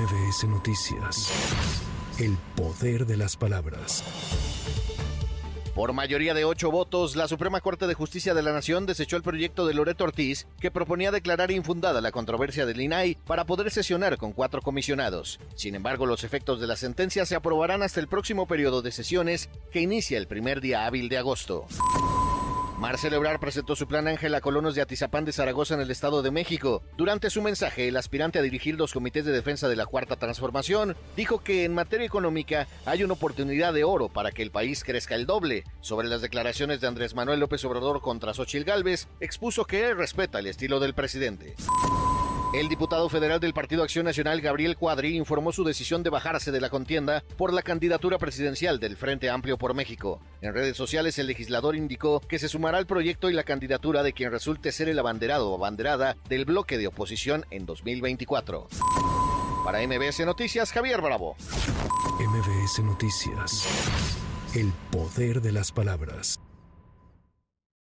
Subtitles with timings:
[0.00, 1.30] MBS Noticias.
[2.18, 4.02] El poder de las palabras.
[5.74, 9.22] Por mayoría de ocho votos, la Suprema Corte de Justicia de la Nación desechó el
[9.22, 14.16] proyecto de Loreto Ortiz, que proponía declarar infundada la controversia del INAI para poder sesionar
[14.16, 15.38] con cuatro comisionados.
[15.54, 19.50] Sin embargo, los efectos de la sentencia se aprobarán hasta el próximo periodo de sesiones,
[19.70, 21.66] que inicia el primer día hábil de agosto.
[22.80, 26.22] Marcelo Ebrard presentó su plan Ángel a colonos de Atizapán de Zaragoza en el Estado
[26.22, 26.82] de México.
[26.96, 30.96] Durante su mensaje, el aspirante a dirigir los comités de defensa de la Cuarta Transformación
[31.14, 35.14] dijo que en materia económica hay una oportunidad de oro para que el país crezca
[35.14, 35.64] el doble.
[35.82, 40.38] Sobre las declaraciones de Andrés Manuel López Obrador contra Xochil Gálvez, expuso que él respeta
[40.38, 41.56] el estilo del presidente.
[42.52, 46.60] El diputado federal del Partido Acción Nacional, Gabriel Cuadri, informó su decisión de bajarse de
[46.60, 50.20] la contienda por la candidatura presidencial del Frente Amplio por México.
[50.40, 54.12] En redes sociales, el legislador indicó que se sumará al proyecto y la candidatura de
[54.12, 58.66] quien resulte ser el abanderado o abanderada del bloque de oposición en 2024.
[59.64, 61.36] Para MBS Noticias, Javier Bravo.
[62.18, 63.68] MBS Noticias.
[64.56, 66.40] El poder de las palabras.